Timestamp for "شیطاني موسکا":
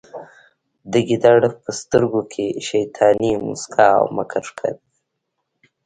2.67-3.87